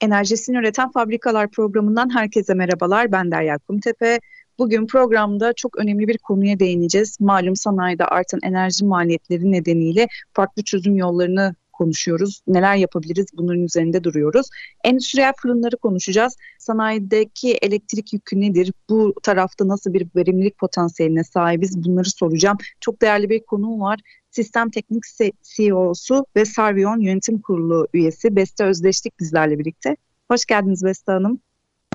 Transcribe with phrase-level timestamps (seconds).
[0.00, 3.12] Enerjisini Üreten Fabrikalar programından herkese merhabalar.
[3.12, 4.20] Ben Derya Kumtepe.
[4.58, 7.20] Bugün programda çok önemli bir konuya değineceğiz.
[7.20, 12.40] Malum sanayide artan enerji maliyetleri nedeniyle farklı çözüm yollarını konuşuyoruz.
[12.46, 14.46] Neler yapabiliriz bunların üzerinde duruyoruz.
[14.84, 16.36] Endüstriyel fırınları konuşacağız.
[16.58, 18.72] Sanayideki elektrik yükü nedir?
[18.88, 21.84] Bu tarafta nasıl bir verimlilik potansiyeline sahibiz?
[21.84, 22.58] Bunları soracağım.
[22.80, 24.00] Çok değerli bir konuğum var.
[24.30, 25.02] Sistem Teknik
[25.42, 29.96] CEO'su ve Sarvion Yönetim Kurulu üyesi Beste Özdeşlik bizlerle birlikte.
[30.30, 31.40] Hoş geldiniz Beste Hanım.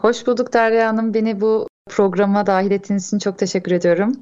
[0.01, 1.13] Hoş bulduk Derya Hanım.
[1.13, 4.15] Beni bu programa dahil ettiğiniz için çok teşekkür ediyorum.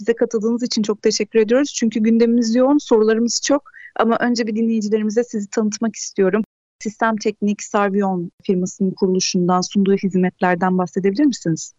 [0.00, 1.72] Bize katıldığınız için çok teşekkür ediyoruz.
[1.74, 3.62] Çünkü gündemimiz yoğun, sorularımız çok.
[3.96, 6.42] Ama önce bir dinleyicilerimize sizi tanıtmak istiyorum.
[6.82, 11.74] Sistem Teknik Sarvion firmasının kuruluşundan sunduğu hizmetlerden bahsedebilir misiniz?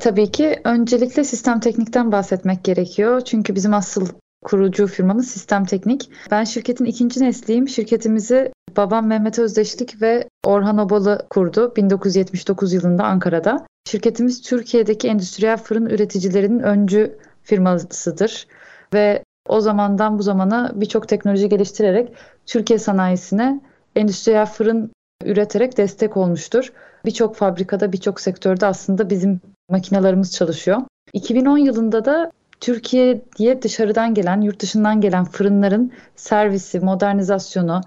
[0.00, 0.60] Tabii ki.
[0.64, 3.20] Öncelikle Sistem Teknik'ten bahsetmek gerekiyor.
[3.20, 4.08] Çünkü bizim asıl
[4.42, 6.10] kurucu firmamız Sistem Teknik.
[6.30, 7.68] Ben şirketin ikinci nesliyim.
[7.68, 13.66] Şirketimizi babam Mehmet Özdeşlik ve Orhan Obalı kurdu 1979 yılında Ankara'da.
[13.88, 18.46] Şirketimiz Türkiye'deki endüstriyel fırın üreticilerinin öncü firmasıdır
[18.94, 22.12] ve o zamandan bu zamana birçok teknoloji geliştirerek
[22.46, 23.60] Türkiye sanayisine
[23.96, 24.92] endüstriyel fırın
[25.24, 26.72] üreterek destek olmuştur.
[27.04, 30.82] Birçok fabrikada, birçok sektörde aslında bizim makinelerimiz çalışıyor.
[31.12, 32.30] 2010 yılında da
[32.62, 37.80] Türkiye'ye dışarıdan gelen, yurt dışından gelen fırınların servisi, modernizasyonu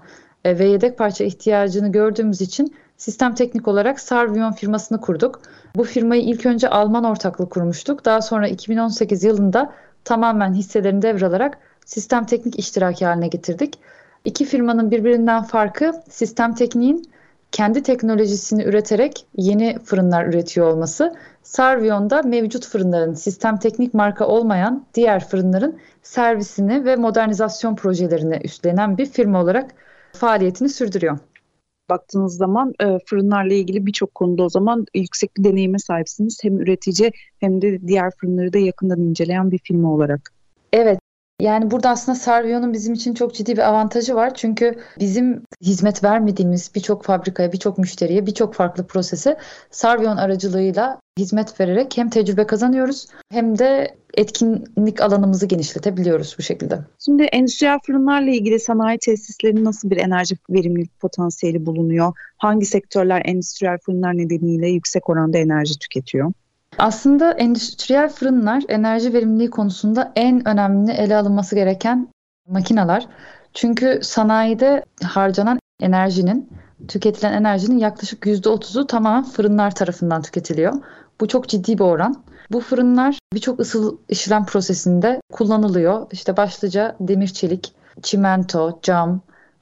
[0.44, 5.40] e, ve yedek parça ihtiyacını gördüğümüz için sistem teknik olarak Sarvion firmasını kurduk.
[5.76, 8.04] Bu firmayı ilk önce Alman ortaklığı kurmuştuk.
[8.04, 9.72] Daha sonra 2018 yılında
[10.04, 13.78] tamamen hisselerini devralarak sistem teknik iştiraki haline getirdik.
[14.24, 17.10] İki firmanın birbirinden farkı sistem tekniğin
[17.52, 21.16] kendi teknolojisini üreterek yeni fırınlar üretiyor olması.
[21.42, 29.06] Sarvion'da mevcut fırınların sistem teknik marka olmayan diğer fırınların servisini ve modernizasyon projelerini üstlenen bir
[29.06, 29.70] firma olarak
[30.12, 31.18] faaliyetini sürdürüyor
[31.88, 36.38] baktığınız zaman e, fırınlarla ilgili birçok konuda o zaman yüksek bir deneyime sahipsiniz.
[36.42, 40.32] Hem üretici hem de diğer fırınları da yakından inceleyen bir firma olarak.
[40.72, 40.98] Evet.
[41.40, 44.34] Yani burada aslında Sarvion'un bizim için çok ciddi bir avantajı var.
[44.34, 49.36] Çünkü bizim hizmet vermediğimiz birçok fabrikaya, birçok müşteriye, birçok farklı prosese
[49.70, 56.78] Sarvion aracılığıyla hizmet vererek hem tecrübe kazanıyoruz hem de etkinlik alanımızı genişletebiliyoruz bu şekilde.
[56.98, 62.12] Şimdi endüstriyel fırınlarla ilgili sanayi tesislerinin nasıl bir enerji verimlilik potansiyeli bulunuyor?
[62.36, 66.32] Hangi sektörler endüstriyel fırınlar nedeniyle yüksek oranda enerji tüketiyor?
[66.78, 72.08] Aslında endüstriyel fırınlar enerji verimliliği konusunda en önemli ele alınması gereken
[72.48, 73.06] makineler.
[73.54, 76.50] Çünkü sanayide harcanan enerjinin,
[76.88, 80.72] tüketilen enerjinin yaklaşık %30'u tamamen fırınlar tarafından tüketiliyor.
[81.20, 82.24] Bu çok ciddi bir oran.
[82.52, 86.06] Bu fırınlar birçok ısıl işlem prosesinde kullanılıyor.
[86.12, 87.72] İşte başlıca demir çelik,
[88.02, 89.20] çimento, cam,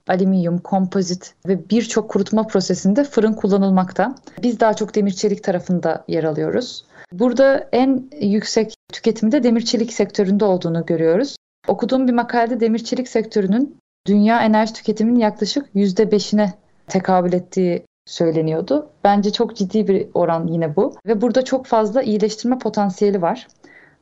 [0.09, 4.15] alüminyum, kompozit ve birçok kurutma prosesinde fırın kullanılmakta.
[4.43, 6.85] Biz daha çok demir çelik tarafında yer alıyoruz.
[7.19, 11.37] Burada en yüksek tüketimde demir çelik sektöründe olduğunu görüyoruz.
[11.69, 13.77] Okuduğum bir makalede demir çelik sektörünün
[14.07, 16.53] dünya enerji tüketiminin yaklaşık %5'ine
[16.89, 18.91] tekabül ettiği söyleniyordu.
[19.05, 23.47] Bence çok ciddi bir oran yine bu ve burada çok fazla iyileştirme potansiyeli var.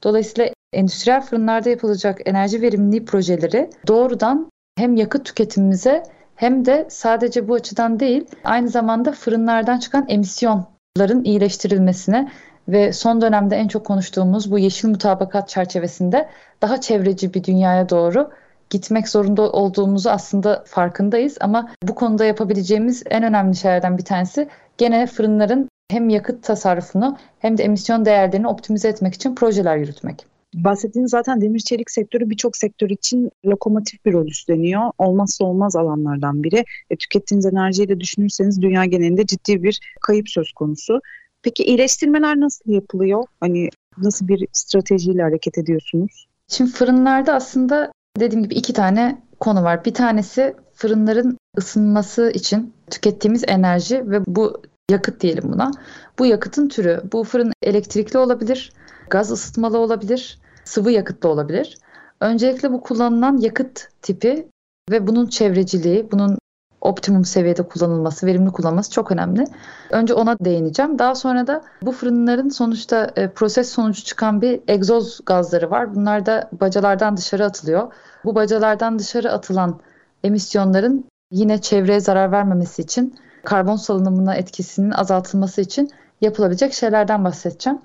[0.03, 6.03] Dolayısıyla endüstriyel fırınlarda yapılacak enerji verimliliği projeleri doğrudan hem yakıt tüketimimize
[6.37, 12.29] hem de sadece bu açıdan değil aynı zamanda fırınlardan çıkan emisyonların iyileştirilmesine
[12.69, 16.29] ve son dönemde en çok konuştuğumuz bu yeşil mutabakat çerçevesinde
[16.63, 18.31] daha çevreci bir dünyaya doğru
[18.71, 24.49] gitmek zorunda olduğumuzu aslında farkındayız ama bu konuda yapabileceğimiz en önemli şeylerden bir tanesi
[24.79, 30.27] gene fırınların hem yakıt tasarrufunu hem de emisyon değerlerini optimize etmek için projeler yürütmek.
[30.55, 34.91] Bahsettiğiniz zaten demir çelik sektörü birçok sektör için lokomotif bir rol üstleniyor.
[34.99, 36.65] Olmazsa olmaz alanlardan biri.
[36.91, 41.01] E, tükettiğiniz enerjiyi de düşünürseniz dünya genelinde ciddi bir kayıp söz konusu.
[41.43, 43.25] Peki iyileştirmeler nasıl yapılıyor?
[43.41, 43.69] Hani
[43.99, 46.27] nasıl bir stratejiyle hareket ediyorsunuz?
[46.49, 49.85] Şimdi fırınlarda aslında dediğim gibi iki tane konu var.
[49.85, 55.71] Bir tanesi fırınların ısınması için tükettiğimiz enerji ve bu yakıt diyelim buna.
[56.19, 57.03] Bu yakıtın türü.
[57.13, 58.73] Bu fırın elektrikli olabilir,
[59.11, 61.79] gaz ısıtmalı olabilir, sıvı yakıtlı olabilir.
[62.21, 64.49] Öncelikle bu kullanılan yakıt tipi
[64.91, 66.39] ve bunun çevreciliği, bunun
[66.83, 69.45] optimum seviyede kullanılması, verimli kullanılması çok önemli.
[69.91, 70.99] Önce ona değineceğim.
[70.99, 75.95] Daha sonra da bu fırınların sonuçta e, proses sonucu çıkan bir egzoz gazları var.
[75.95, 77.93] Bunlar da bacalardan dışarı atılıyor.
[78.25, 79.81] Bu bacalardan dışarı atılan
[80.25, 83.15] emisyonların yine çevreye zarar vermemesi için
[83.45, 85.91] karbon salınımına etkisinin azaltılması için
[86.21, 87.79] yapılabilecek şeylerden bahsedeceğim.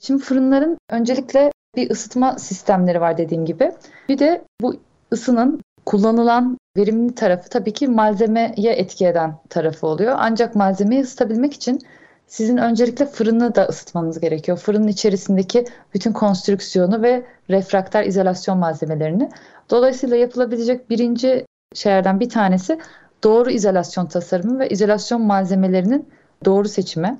[0.00, 3.72] Şimdi fırınların öncelikle bir ısıtma sistemleri var dediğim gibi.
[4.08, 4.76] Bir de bu
[5.12, 10.14] ısının kullanılan verimli tarafı tabii ki malzemeye etki eden tarafı oluyor.
[10.18, 11.78] Ancak malzemeyi ısıtabilmek için
[12.26, 14.58] sizin öncelikle fırını da ısıtmanız gerekiyor.
[14.58, 15.64] Fırının içerisindeki
[15.94, 19.30] bütün konstrüksiyonu ve refraktör izolasyon malzemelerini.
[19.70, 22.78] Dolayısıyla yapılabilecek birinci şeylerden bir tanesi
[23.24, 26.08] doğru izolasyon tasarımı ve izolasyon malzemelerinin
[26.44, 27.18] doğru seçimi.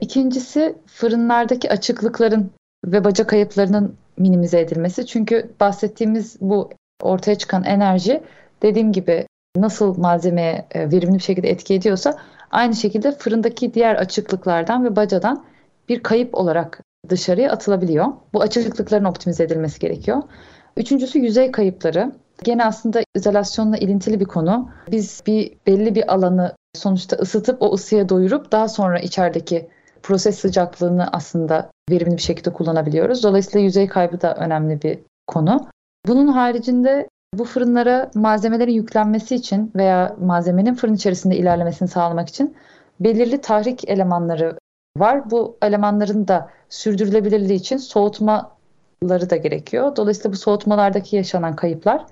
[0.00, 2.50] İkincisi fırınlardaki açıklıkların
[2.86, 5.06] ve baca kayıplarının minimize edilmesi.
[5.06, 6.70] Çünkü bahsettiğimiz bu
[7.02, 8.22] ortaya çıkan enerji
[8.62, 9.26] dediğim gibi
[9.56, 12.18] nasıl malzemeye verimli bir şekilde etki ediyorsa
[12.50, 15.44] aynı şekilde fırındaki diğer açıklıklardan ve bacadan
[15.88, 18.06] bir kayıp olarak dışarıya atılabiliyor.
[18.32, 20.22] Bu açıklıkların optimize edilmesi gerekiyor.
[20.76, 22.12] Üçüncüsü yüzey kayıpları.
[22.42, 24.70] Gene aslında izolasyonla ilintili bir konu.
[24.90, 29.68] Biz bir belli bir alanı sonuçta ısıtıp o ısıya doyurup daha sonra içerideki
[30.02, 33.22] proses sıcaklığını aslında verimli bir şekilde kullanabiliyoruz.
[33.22, 35.66] Dolayısıyla yüzey kaybı da önemli bir konu.
[36.06, 42.56] Bunun haricinde bu fırınlara malzemelerin yüklenmesi için veya malzemenin fırın içerisinde ilerlemesini sağlamak için
[43.00, 44.58] belirli tahrik elemanları
[44.96, 45.30] var.
[45.30, 49.96] Bu elemanların da sürdürülebilirliği için soğutmaları da gerekiyor.
[49.96, 52.06] Dolayısıyla bu soğutmalardaki yaşanan kayıplar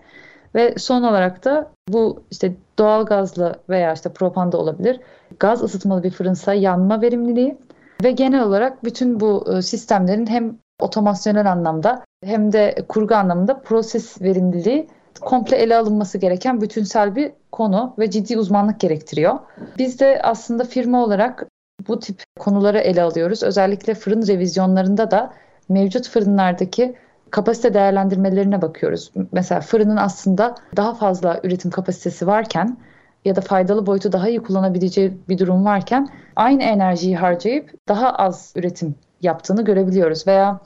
[0.55, 5.01] ve son olarak da bu işte doğal gazlı veya işte propanda olabilir.
[5.41, 7.59] Gaz ısıtmalı bir fırınsa yanma verimliliği
[8.03, 14.23] ve genel olarak bütün bu e, sistemlerin hem otomasyonel anlamda hem de kurgu anlamında proses
[14.23, 14.89] verimliliği
[15.21, 19.39] komple ele alınması gereken bütünsel bir konu ve ciddi uzmanlık gerektiriyor.
[19.79, 21.47] Biz de aslında firma olarak
[21.89, 23.43] bu tip konuları ele alıyoruz.
[23.43, 25.33] Özellikle fırın revizyonlarında da
[25.69, 26.95] mevcut fırınlardaki
[27.31, 29.13] kapasite değerlendirmelerine bakıyoruz.
[29.33, 32.79] Mesela fırının aslında daha fazla üretim kapasitesi varken
[33.25, 38.53] ya da faydalı boyutu daha iyi kullanabileceği bir durum varken aynı enerjiyi harcayıp daha az
[38.57, 40.27] üretim yaptığını görebiliyoruz.
[40.27, 40.61] Veya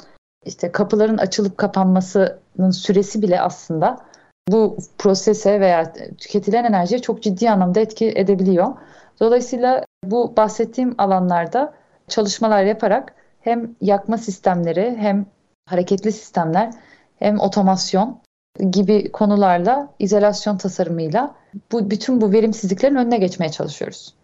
[0.44, 3.98] işte kapıların açılıp kapanmasının süresi bile aslında
[4.52, 8.74] bu prosese veya tüketilen enerjiye çok ciddi anlamda etki edebiliyor.
[9.20, 11.74] Dolayısıyla bu bahsettiğim alanlarda
[12.08, 15.26] çalışmalar yaparak hem yakma sistemleri hem
[15.66, 16.70] hareketli sistemler
[17.18, 18.20] hem otomasyon
[18.70, 21.34] gibi konularla izolasyon tasarımıyla
[21.72, 24.17] bu bütün bu verimsizliklerin önüne geçmeye çalışıyoruz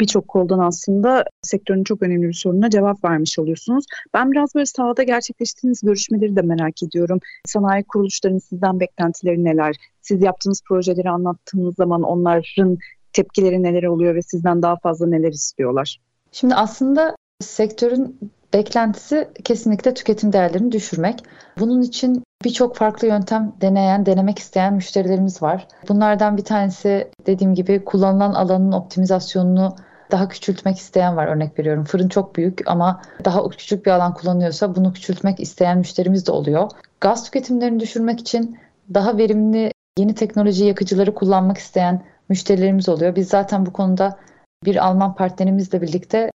[0.00, 3.84] birçok koldan aslında sektörün çok önemli bir sorununa cevap vermiş oluyorsunuz.
[4.14, 7.20] Ben biraz böyle sahada gerçekleştiğiniz görüşmeleri de merak ediyorum.
[7.46, 9.76] Sanayi kuruluşlarının sizden beklentileri neler?
[10.02, 12.78] Siz yaptığınız projeleri anlattığınız zaman onların
[13.12, 16.00] tepkileri neler oluyor ve sizden daha fazla neler istiyorlar?
[16.32, 18.18] Şimdi aslında sektörün
[18.54, 21.22] beklentisi kesinlikle tüketim değerlerini düşürmek.
[21.58, 25.68] Bunun için birçok farklı yöntem deneyen, denemek isteyen müşterilerimiz var.
[25.88, 29.76] Bunlardan bir tanesi dediğim gibi kullanılan alanın optimizasyonunu
[30.10, 31.84] daha küçültmek isteyen var örnek veriyorum.
[31.84, 36.70] Fırın çok büyük ama daha küçük bir alan kullanıyorsa bunu küçültmek isteyen müşterimiz de oluyor.
[37.00, 38.58] Gaz tüketimlerini düşürmek için
[38.94, 43.16] daha verimli yeni teknoloji yakıcıları kullanmak isteyen müşterilerimiz oluyor.
[43.16, 44.18] Biz zaten bu konuda
[44.64, 46.30] bir Alman partnerimizle birlikte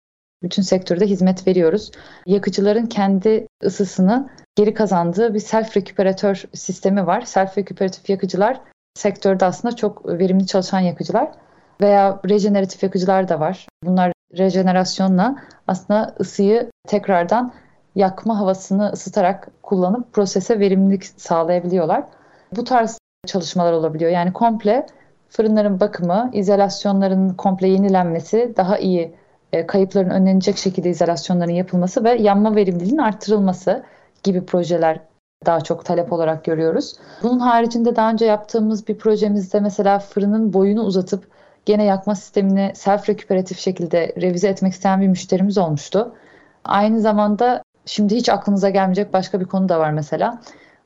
[0.43, 1.91] bütün sektörde hizmet veriyoruz.
[2.25, 7.21] Yakıcıların kendi ısısını geri kazandığı bir self reküperatör sistemi var.
[7.21, 8.61] Self reküperatif yakıcılar
[8.95, 11.31] sektörde aslında çok verimli çalışan yakıcılar
[11.81, 13.67] veya rejeneratif yakıcılar da var.
[13.83, 15.35] Bunlar rejenerasyonla
[15.67, 17.53] aslında ısıyı tekrardan
[17.95, 22.03] yakma havasını ısıtarak kullanıp prosese verimlilik sağlayabiliyorlar.
[22.55, 24.11] Bu tarz çalışmalar olabiliyor.
[24.11, 24.85] Yani komple
[25.29, 29.15] fırınların bakımı, izolasyonların komple yenilenmesi, daha iyi
[29.53, 33.83] e, kayıpların önlenecek şekilde izolasyonların yapılması ve yanma verimliliğinin arttırılması
[34.23, 34.99] gibi projeler
[35.45, 36.95] daha çok talep olarak görüyoruz.
[37.23, 41.27] Bunun haricinde daha önce yaptığımız bir projemizde mesela fırının boyunu uzatıp
[41.65, 46.15] gene yakma sistemini self rekuperatif şekilde revize etmek isteyen bir müşterimiz olmuştu.
[46.63, 50.41] Aynı zamanda şimdi hiç aklınıza gelmeyecek başka bir konu da var mesela.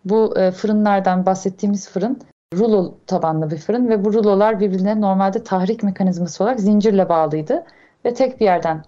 [0.05, 2.21] Bu e, fırınlardan bahsettiğimiz fırın
[2.55, 7.63] rulo tabanlı bir fırın ve bu rulolar birbirine normalde tahrik mekanizması olarak zincirle bağlıydı
[8.05, 8.83] ve tek bir yerden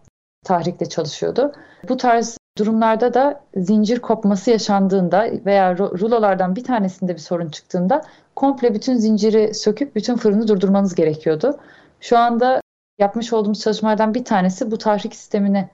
[0.45, 1.51] tahrikle çalışıyordu.
[1.89, 8.01] Bu tarz durumlarda da zincir kopması yaşandığında veya rulolardan bir tanesinde bir sorun çıktığında
[8.35, 11.59] komple bütün zinciri söküp bütün fırını durdurmanız gerekiyordu.
[11.99, 12.61] Şu anda
[12.99, 15.69] yapmış olduğumuz çalışmalardan bir tanesi bu tahrik sistemini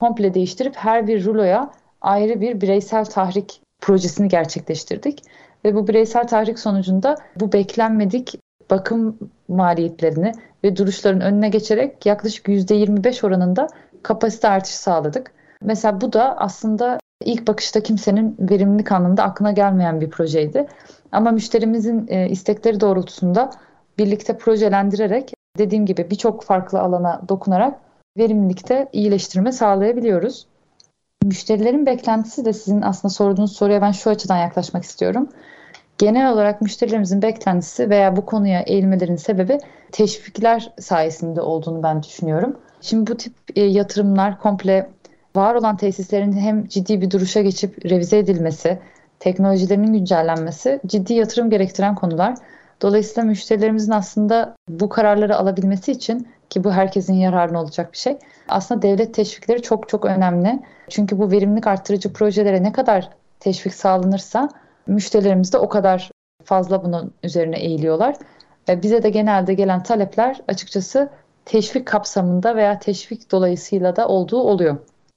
[0.00, 1.70] komple değiştirip her bir ruloya
[2.00, 5.22] ayrı bir bireysel tahrik projesini gerçekleştirdik.
[5.64, 8.34] ve bu bireysel tahrik sonucunda bu beklenmedik
[8.70, 10.32] bakım maliyetlerini
[10.64, 13.68] ve duruşların önüne geçerek yaklaşık %25 oranında
[14.02, 15.32] kapasite artışı sağladık.
[15.62, 20.66] Mesela bu da aslında ilk bakışta kimsenin verimlilik anlamında aklına gelmeyen bir projeydi.
[21.12, 23.50] Ama müşterimizin e, istekleri doğrultusunda
[23.98, 27.80] birlikte projelendirerek dediğim gibi birçok farklı alana dokunarak
[28.18, 30.46] verimlilikte iyileştirme sağlayabiliyoruz.
[31.24, 35.28] Müşterilerin beklentisi de sizin aslında sorduğunuz soruya ben şu açıdan yaklaşmak istiyorum.
[35.98, 39.58] Genel olarak müşterilerimizin beklentisi veya bu konuya eğilmelerin sebebi
[39.92, 42.56] teşvikler sayesinde olduğunu ben düşünüyorum.
[42.80, 44.90] Şimdi bu tip e, yatırımlar komple
[45.36, 48.78] var olan tesislerin hem ciddi bir duruşa geçip revize edilmesi,
[49.20, 52.34] teknolojilerinin güncellenmesi ciddi yatırım gerektiren konular.
[52.82, 58.18] Dolayısıyla müşterilerimizin aslında bu kararları alabilmesi için ki bu herkesin yararına olacak bir şey.
[58.48, 60.62] Aslında devlet teşvikleri çok çok önemli.
[60.88, 63.10] Çünkü bu verimlilik arttırıcı projelere ne kadar
[63.40, 64.48] teşvik sağlanırsa
[64.86, 66.10] müşterilerimiz de o kadar
[66.44, 68.16] fazla bunun üzerine eğiliyorlar.
[68.68, 71.10] Ve bize de genelde gelen talepler açıkçası
[71.44, 74.76] teşvik kapsamında veya teşvik dolayısıyla da olduğu oluyor.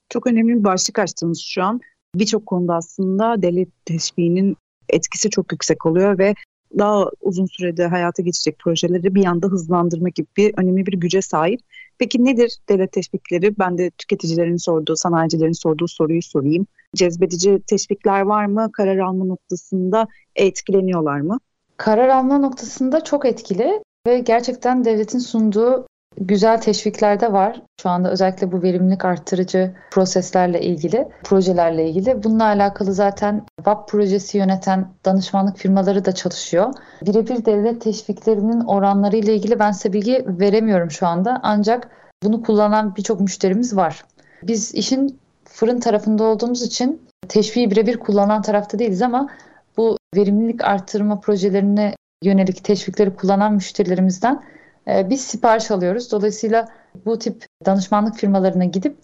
[0.09, 1.81] Çok önemli bir başlık açtınız şu an.
[2.15, 4.57] Birçok konuda aslında devlet teşviğinin
[4.89, 6.33] etkisi çok yüksek oluyor ve
[6.77, 11.59] daha uzun sürede hayata geçecek projeleri bir anda hızlandırma gibi bir önemli bir güce sahip.
[11.97, 13.59] Peki nedir devlet teşvikleri?
[13.59, 16.67] Ben de tüketicilerin sorduğu, sanayicilerin sorduğu soruyu sorayım.
[16.95, 18.69] Cezbedici teşvikler var mı?
[18.73, 21.39] Karar alma noktasında etkileniyorlar mı?
[21.77, 27.61] Karar alma noktasında çok etkili ve gerçekten devletin sunduğu güzel teşvikler de var.
[27.81, 32.23] Şu anda özellikle bu verimlilik arttırıcı proseslerle ilgili, projelerle ilgili.
[32.23, 36.73] Bununla alakalı zaten VAP projesi yöneten danışmanlık firmaları da çalışıyor.
[37.01, 41.39] Birebir devlet teşviklerinin oranları ile ilgili ben size bilgi veremiyorum şu anda.
[41.43, 41.89] Ancak
[42.23, 44.05] bunu kullanan birçok müşterimiz var.
[44.43, 45.19] Biz işin
[45.57, 49.29] fırın tarafında olduğumuz için teşviği birebir kullanan tarafta değiliz ama
[49.77, 54.43] bu verimlilik arttırma projelerine yönelik teşvikleri kullanan müşterilerimizden
[54.87, 56.11] ee, biz sipariş alıyoruz.
[56.11, 56.67] Dolayısıyla
[57.05, 58.95] bu tip danışmanlık firmalarına gidip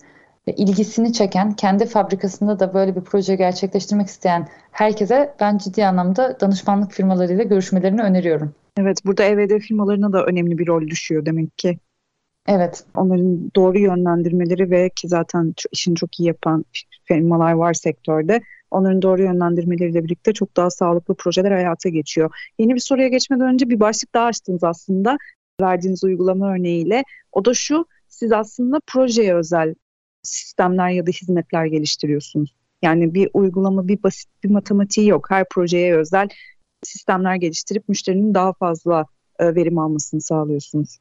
[0.48, 6.39] e, ilgisini çeken, kendi fabrikasında da böyle bir proje gerçekleştirmek isteyen herkese ben ciddi anlamda
[6.39, 8.55] danışmanlık firmalarıyla görüşmelerini öneriyorum.
[8.77, 11.79] Evet, burada EVD firmalarına da önemli bir rol düşüyor demek ki.
[12.48, 12.84] Evet.
[12.96, 16.66] Onların doğru yönlendirmeleri ve ki zaten işini çok iyi yapan
[17.04, 18.42] firmalar var sektörde.
[18.72, 22.36] Onların doğru yönlendirmeleriyle birlikte çok daha sağlıklı projeler hayata geçiyor.
[22.60, 25.18] Yeni bir soruya geçmeden önce bir başlık daha açtınız aslında
[25.62, 27.04] verdiğiniz uygulama örneğiyle.
[27.32, 29.76] O da şu, siz aslında projeye özel
[30.24, 32.56] sistemler ya da hizmetler geliştiriyorsunuz.
[32.82, 35.32] Yani bir uygulama, bir basit bir matematiği yok.
[35.32, 36.28] Her projeye özel
[36.84, 39.06] sistemler geliştirip müşterinin daha fazla
[39.40, 41.00] e, verim almasını sağlıyorsunuz.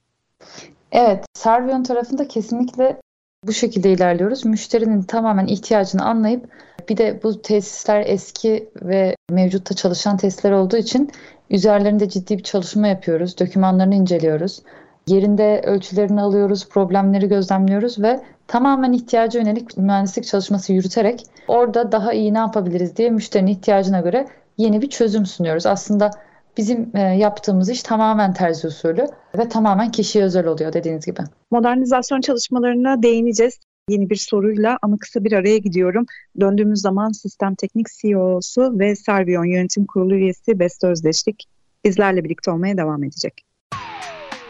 [0.92, 3.00] Evet, Servion tarafında kesinlikle
[3.46, 4.44] bu şekilde ilerliyoruz.
[4.44, 6.48] Müşterinin tamamen ihtiyacını anlayıp
[6.88, 11.10] bir de bu tesisler eski ve mevcutta çalışan tesisler olduğu için
[11.50, 13.38] üzerlerinde ciddi bir çalışma yapıyoruz.
[13.38, 14.62] Dokümanlarını inceliyoruz.
[15.06, 22.34] Yerinde ölçülerini alıyoruz, problemleri gözlemliyoruz ve tamamen ihtiyaca yönelik mühendislik çalışması yürüterek orada daha iyi
[22.34, 24.26] ne yapabiliriz diye müşterinin ihtiyacına göre
[24.58, 25.66] yeni bir çözüm sunuyoruz.
[25.66, 26.10] Aslında
[26.56, 29.06] bizim e, yaptığımız iş tamamen terzi usulü
[29.38, 31.20] ve tamamen kişiye özel oluyor dediğiniz gibi.
[31.50, 36.06] Modernizasyon çalışmalarına değineceğiz yeni bir soruyla ama kısa bir araya gidiyorum.
[36.40, 41.44] Döndüğümüz zaman Sistem Teknik CEO'su ve Servion Yönetim Kurulu üyesi Beste Özdeşlik
[41.84, 43.44] bizlerle birlikte olmaya devam edecek.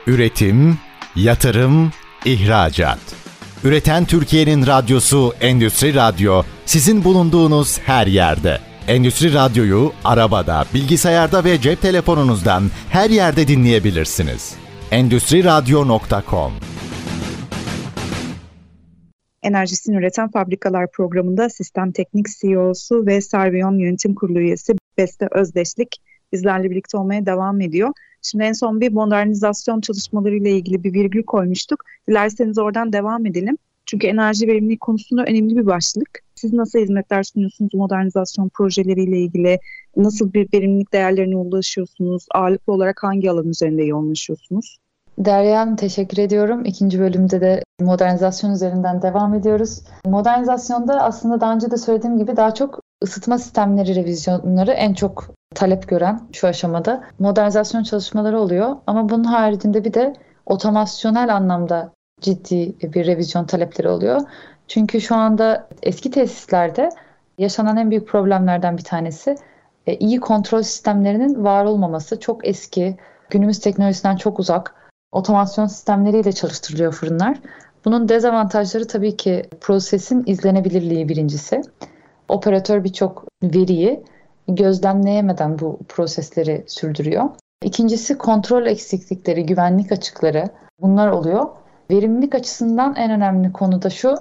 [0.07, 0.79] Üretim,
[1.17, 1.91] yatırım,
[2.25, 2.99] ihracat.
[3.65, 8.72] Üreten Türkiye'nin radyosu Endüstri Radyo sizin bulunduğunuz her yerde.
[8.89, 14.55] Endüstri Radyo'yu arabada, bilgisayarda ve cep telefonunuzdan her yerde dinleyebilirsiniz.
[14.91, 16.53] Endüstri Radyo.com
[19.43, 25.97] enerjisini üreten fabrikalar programında Sistem Teknik CEO'su ve Servion Yönetim Kurulu üyesi Beste Özdeşlik
[26.33, 27.91] bizlerle birlikte olmaya devam ediyor.
[28.23, 31.85] Şimdi en son bir modernizasyon çalışmaları ile ilgili bir virgül koymuştuk.
[32.09, 33.57] Dilerseniz oradan devam edelim.
[33.87, 36.09] Çünkü enerji verimliliği konusunda önemli bir başlık.
[36.43, 39.59] Siz nasıl hizmetler sunuyorsunuz modernizasyon projeleriyle ilgili?
[39.97, 42.27] Nasıl bir verimlilik değerlerine ulaşıyorsunuz?
[42.35, 44.77] Ağırlıklı olarak hangi alan üzerinde yoğunlaşıyorsunuz?
[45.19, 46.65] Derya Hanım teşekkür ediyorum.
[46.65, 49.83] İkinci bölümde de modernizasyon üzerinden devam ediyoruz.
[50.05, 55.89] Modernizasyonda aslında daha önce de söylediğim gibi daha çok ısıtma sistemleri revizyonları en çok talep
[55.89, 58.77] gören şu aşamada modernizasyon çalışmaları oluyor.
[58.87, 60.15] Ama bunun haricinde bir de
[60.47, 64.21] otomasyonel anlamda ciddi bir revizyon talepleri oluyor.
[64.73, 66.89] Çünkü şu anda eski tesislerde
[67.39, 69.37] yaşanan en büyük problemlerden bir tanesi
[69.87, 72.21] e, iyi kontrol sistemlerinin var olmaması.
[72.21, 72.97] Çok eski,
[73.31, 74.75] günümüz teknolojisinden çok uzak
[75.13, 77.39] otomasyon sistemleriyle çalıştırılıyor fırınlar.
[77.85, 81.63] Bunun dezavantajları tabii ki prosesin izlenebilirliği birincisi.
[82.29, 84.05] Operatör birçok veriyi
[84.49, 87.31] gözlemleyemeden bu prosesleri sürdürüyor.
[87.65, 90.45] İkincisi kontrol eksiklikleri, güvenlik açıkları
[90.81, 91.49] bunlar oluyor.
[91.91, 94.15] Verimlilik açısından en önemli konu da şu.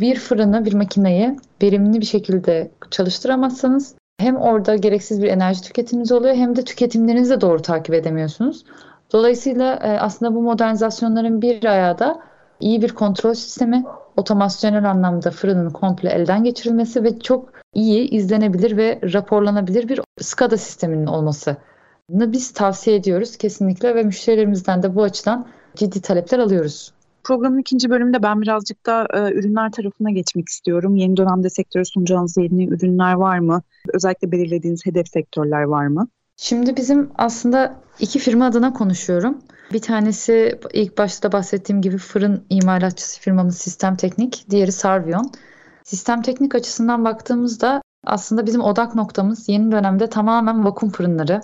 [0.00, 6.34] Bir fırını, bir makineyi verimli bir şekilde çalıştıramazsanız hem orada gereksiz bir enerji tüketiminiz oluyor
[6.34, 8.64] hem de tüketimlerinizi de doğru takip edemiyorsunuz.
[9.12, 12.20] Dolayısıyla e, aslında bu modernizasyonların bir ayağı da
[12.60, 13.84] iyi bir kontrol sistemi,
[14.16, 21.06] otomasyonel anlamda fırının komple elden geçirilmesi ve çok iyi izlenebilir ve raporlanabilir bir SCADA sisteminin
[21.06, 21.56] olması
[22.08, 26.92] biz tavsiye ediyoruz kesinlikle ve müşterilerimizden de bu açıdan ciddi talepler alıyoruz.
[27.26, 30.96] Programın ikinci bölümünde ben birazcık da e, ürünler tarafına geçmek istiyorum.
[30.96, 33.62] Yeni dönemde sektöre sunacağınız yeni ürünler var mı?
[33.94, 36.08] Özellikle belirlediğiniz hedef sektörler var mı?
[36.36, 39.38] Şimdi bizim aslında iki firma adına konuşuyorum.
[39.72, 45.30] Bir tanesi ilk başta bahsettiğim gibi fırın imalatçısı firmamız Sistem Teknik, diğeri Sarvion.
[45.84, 51.40] Sistem Teknik açısından baktığımızda aslında bizim odak noktamız yeni dönemde tamamen vakum fırınları.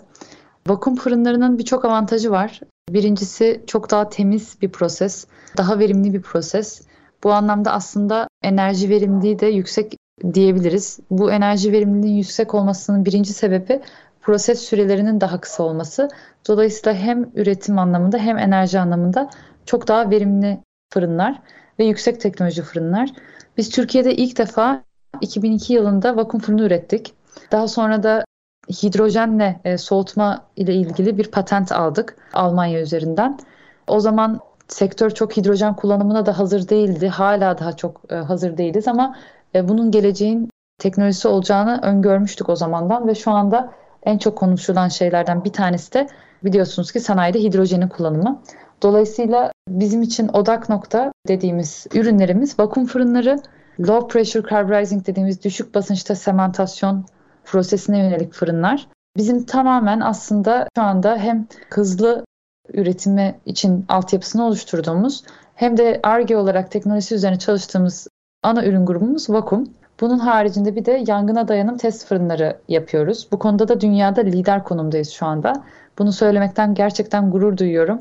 [0.68, 2.60] Vakum fırınlarının birçok avantajı var.
[2.90, 6.82] Birincisi çok daha temiz bir proses, daha verimli bir proses.
[7.24, 9.96] Bu anlamda aslında enerji verimliliği de yüksek
[10.34, 11.00] diyebiliriz.
[11.10, 13.80] Bu enerji verimliliğinin yüksek olmasının birinci sebebi
[14.20, 16.08] proses sürelerinin daha kısa olması.
[16.48, 19.30] Dolayısıyla hem üretim anlamında hem enerji anlamında
[19.66, 20.60] çok daha verimli
[20.92, 21.42] fırınlar
[21.78, 23.10] ve yüksek teknoloji fırınlar.
[23.56, 24.84] Biz Türkiye'de ilk defa
[25.20, 27.14] 2002 yılında vakum fırını ürettik.
[27.52, 28.24] Daha sonra da
[28.68, 33.38] hidrojenle e, soğutma ile ilgili bir patent aldık Almanya üzerinden.
[33.86, 37.08] O zaman sektör çok hidrojen kullanımına da hazır değildi.
[37.08, 39.16] Hala daha çok e, hazır değiliz ama
[39.54, 45.44] e, bunun geleceğin teknolojisi olacağını öngörmüştük o zamandan ve şu anda en çok konuşulan şeylerden
[45.44, 46.08] bir tanesi de
[46.44, 48.42] biliyorsunuz ki sanayide hidrojenin kullanımı.
[48.82, 53.38] Dolayısıyla bizim için odak nokta dediğimiz ürünlerimiz vakum fırınları,
[53.80, 57.04] low pressure carburizing dediğimiz düşük basınçta sementasyon
[57.44, 58.86] prosesine yönelik fırınlar.
[59.16, 62.24] Bizim tamamen aslında şu anda hem hızlı
[62.72, 68.08] üretimi için altyapısını oluşturduğumuz hem de ARGE olarak teknolojisi üzerine çalıştığımız
[68.42, 69.68] ana ürün grubumuz vakum.
[70.00, 73.28] Bunun haricinde bir de yangına dayanım test fırınları yapıyoruz.
[73.32, 75.52] Bu konuda da dünyada lider konumdayız şu anda.
[75.98, 78.00] Bunu söylemekten gerçekten gurur duyuyorum.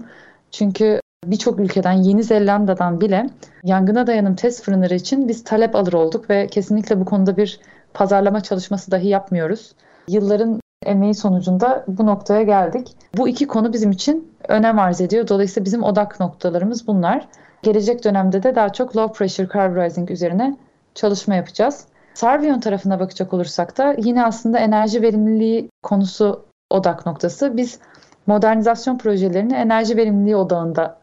[0.52, 3.30] Çünkü birçok ülkeden Yeni Zelanda'dan bile
[3.64, 7.60] yangına dayanım test fırınları için biz talep alır olduk ve kesinlikle bu konuda bir
[7.94, 9.76] pazarlama çalışması dahi yapmıyoruz.
[10.08, 12.96] Yılların emeği sonucunda bu noktaya geldik.
[13.18, 15.28] Bu iki konu bizim için önem arz ediyor.
[15.28, 17.28] Dolayısıyla bizim odak noktalarımız bunlar.
[17.64, 20.58] Gelecek dönemde de daha çok low pressure carburizing üzerine
[20.96, 21.86] çalışma yapacağız.
[22.14, 27.58] Sarvion tarafına bakacak olursak da yine aslında enerji verimliliği konusu odak noktası.
[27.58, 27.80] Biz
[28.28, 30.98] modernizasyon projelerini enerji verimliliği odağında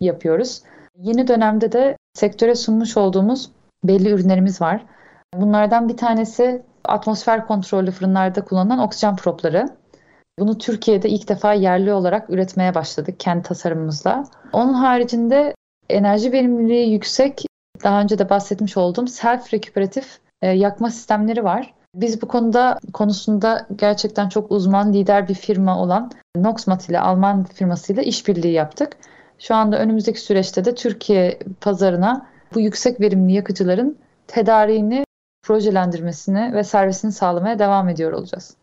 [0.00, 0.62] yapıyoruz.
[0.98, 3.50] Yeni dönemde de sektöre sunmuş olduğumuz
[3.84, 4.84] belli ürünlerimiz var.
[5.40, 9.68] Bunlardan bir tanesi atmosfer kontrollü fırınlarda kullanılan oksijen propları.
[10.38, 14.24] Bunu Türkiye'de ilk defa yerli olarak üretmeye başladık kendi tasarımımızla.
[14.52, 15.54] Onun haricinde
[15.90, 17.44] enerji verimliliği yüksek,
[17.84, 21.74] daha önce de bahsetmiş olduğum self rekuperatif e, yakma sistemleri var.
[21.94, 28.02] Biz bu konuda konusunda gerçekten çok uzman, lider bir firma olan Noxmat ile Alman firmasıyla
[28.02, 28.96] işbirliği yaptık.
[29.38, 35.03] Şu anda önümüzdeki süreçte de Türkiye pazarına bu yüksek verimli yakıcıların tedariğini
[35.44, 38.56] projelendirmesini ve servisini sağlamaya devam ediyor olacağız.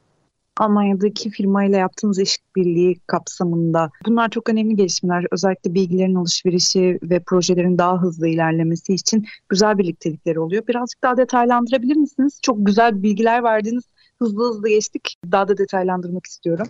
[0.58, 5.26] Almanya'daki firmayla yaptığınız işbirliği kapsamında bunlar çok önemli gelişmeler.
[5.32, 10.68] Özellikle bilgilerin alışverişi ve projelerin daha hızlı ilerlemesi için güzel birliktelikleri oluyor.
[10.68, 12.40] Birazcık daha detaylandırabilir misiniz?
[12.42, 13.84] Çok güzel bilgiler verdiniz.
[14.20, 15.16] Hızlı hızlı geçtik.
[15.32, 16.68] Daha da detaylandırmak istiyorum.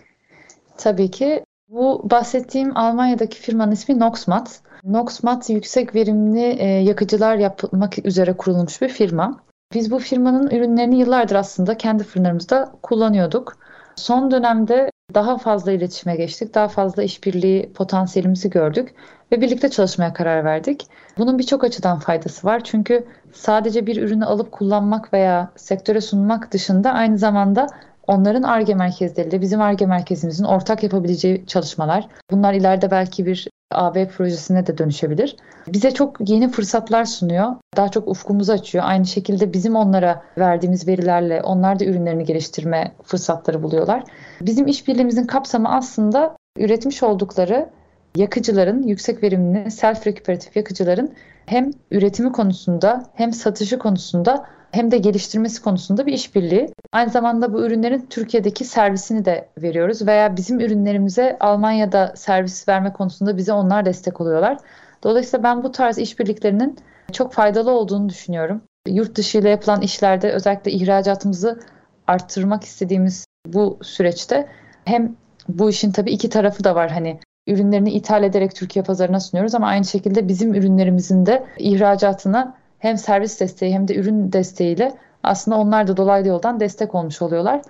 [0.76, 1.44] Tabii ki.
[1.68, 4.60] Bu bahsettiğim Almanya'daki firmanın ismi Noxmat.
[4.84, 9.40] Noxmat yüksek verimli e, yakıcılar yapmak üzere kurulmuş bir firma.
[9.74, 13.56] Biz bu firmanın ürünlerini yıllardır aslında kendi fırınlarımızda kullanıyorduk.
[13.96, 18.94] Son dönemde daha fazla iletişime geçtik, daha fazla işbirliği potansiyelimizi gördük
[19.32, 20.86] ve birlikte çalışmaya karar verdik.
[21.18, 22.64] Bunun birçok açıdan faydası var.
[22.64, 27.66] Çünkü sadece bir ürünü alıp kullanmak veya sektöre sunmak dışında aynı zamanda
[28.06, 32.08] onların ARGE merkezleriyle bizim ARGE merkezimizin ortak yapabileceği çalışmalar.
[32.30, 35.36] Bunlar ileride belki bir AB projesine de dönüşebilir.
[35.66, 37.54] Bize çok yeni fırsatlar sunuyor.
[37.76, 38.84] Daha çok ufkumuzu açıyor.
[38.86, 44.04] Aynı şekilde bizim onlara verdiğimiz verilerle onlar da ürünlerini geliştirme fırsatları buluyorlar.
[44.40, 47.68] Bizim işbirliğimizin kapsamı aslında üretmiş oldukları
[48.16, 51.12] yakıcıların, yüksek verimli self rekuperatif yakıcıların
[51.46, 56.68] hem üretimi konusunda hem satışı konusunda hem de geliştirmesi konusunda bir işbirliği.
[56.92, 63.36] Aynı zamanda bu ürünlerin Türkiye'deki servisini de veriyoruz veya bizim ürünlerimize Almanya'da servis verme konusunda
[63.36, 64.58] bize onlar destek oluyorlar.
[65.02, 66.78] Dolayısıyla ben bu tarz işbirliklerinin
[67.12, 68.62] çok faydalı olduğunu düşünüyorum.
[68.88, 71.60] Yurt dışı ile yapılan işlerde özellikle ihracatımızı
[72.06, 74.48] arttırmak istediğimiz bu süreçte
[74.84, 75.16] hem
[75.48, 76.90] bu işin tabii iki tarafı da var.
[76.90, 82.98] Hani ürünlerini ithal ederek Türkiye pazarına sunuyoruz ama aynı şekilde bizim ürünlerimizin de ihracatına hem
[82.98, 84.92] servis desteği hem de ürün desteğiyle
[85.22, 87.62] aslında onlar da dolaylı yoldan destek olmuş oluyorlar.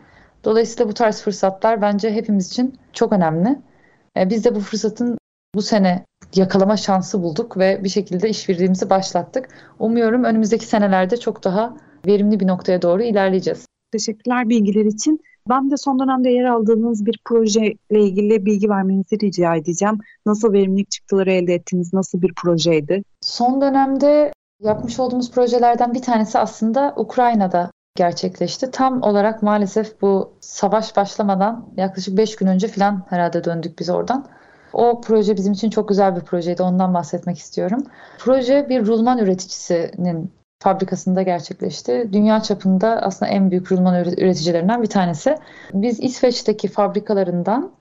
[0.45, 3.59] Dolayısıyla bu tarz fırsatlar bence hepimiz için çok önemli.
[4.17, 5.19] E, biz de bu fırsatın
[5.55, 9.49] bu sene yakalama şansı bulduk ve bir şekilde işbirliğimizi başlattık.
[9.79, 13.67] Umuyorum önümüzdeki senelerde çok daha verimli bir noktaya doğru ilerleyeceğiz.
[13.93, 15.21] Teşekkürler bilgiler için.
[15.49, 19.99] Ben de son dönemde yer aldığınız bir projeyle ilgili bilgi vermenizi rica edeceğim.
[20.27, 21.93] Nasıl verimlilik çıktıları elde ettiniz?
[21.93, 23.03] Nasıl bir projeydi?
[23.21, 28.71] Son dönemde yapmış olduğumuz projelerden bir tanesi aslında Ukrayna'da gerçekleşti.
[28.71, 34.27] Tam olarak maalesef bu savaş başlamadan yaklaşık 5 gün önce falan herhalde döndük biz oradan.
[34.73, 36.63] O proje bizim için çok güzel bir projeydi.
[36.63, 37.83] Ondan bahsetmek istiyorum.
[38.19, 42.09] Proje bir rulman üreticisinin fabrikasında gerçekleşti.
[42.13, 45.37] Dünya çapında aslında en büyük rulman üreticilerinden bir tanesi.
[45.75, 47.73] Biz İsveç'teki fabrikalarından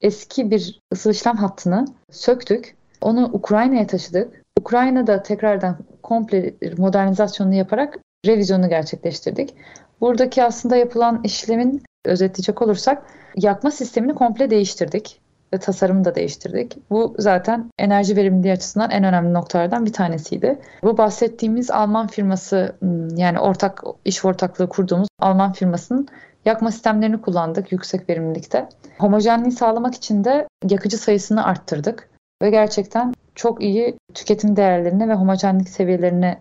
[0.00, 2.76] eski bir ısı işlem hattını söktük.
[3.00, 4.39] Onu Ukrayna'ya taşıdık.
[4.60, 9.54] Ukrayna'da tekrardan komple modernizasyonunu yaparak revizyonu gerçekleştirdik.
[10.00, 13.02] Buradaki aslında yapılan işlemin özetleyecek olursak
[13.36, 15.20] yakma sistemini komple değiştirdik
[15.54, 16.78] ve tasarımı da değiştirdik.
[16.90, 20.58] Bu zaten enerji verimliliği açısından en önemli noktalardan bir tanesiydi.
[20.82, 26.08] Bu bahsettiğimiz Alman firması hmm, yani ortak iş ortaklığı kurduğumuz Alman firmasının
[26.44, 28.68] yakma sistemlerini kullandık yüksek verimlilikte.
[28.98, 32.08] Homojenliği sağlamak için de yakıcı sayısını arttırdık
[32.42, 36.38] ve gerçekten çok iyi tüketim değerlerini ve homojenlik seviyelerini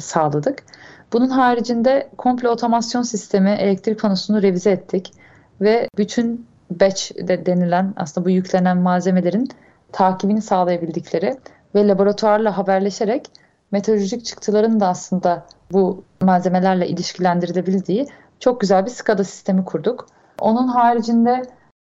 [0.00, 0.64] sağladık.
[1.12, 5.12] Bunun haricinde komple otomasyon sistemi elektrik panosunu revize ettik
[5.60, 9.48] ve bütün batch de denilen aslında bu yüklenen malzemelerin
[9.92, 11.36] takibini sağlayabildikleri
[11.74, 13.26] ve laboratuvarla haberleşerek
[13.70, 18.06] meteorolojik çıktıların da aslında bu malzemelerle ilişkilendirilebildiği
[18.40, 20.06] çok güzel bir SCADA sistemi kurduk.
[20.40, 21.42] Onun haricinde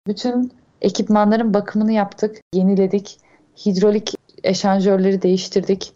[0.07, 3.19] bütün ekipmanların bakımını yaptık, yeniledik.
[3.67, 5.93] Hidrolik eşanjörleri değiştirdik.